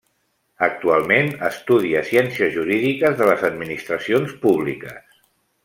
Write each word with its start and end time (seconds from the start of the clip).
Actualment 0.67 1.29
estudia 1.49 2.01
Ciències 2.07 2.51
Jurídiques 2.57 3.21
de 3.21 3.29
les 3.31 3.45
Administracions 3.53 4.35
Públiques. 4.47 5.17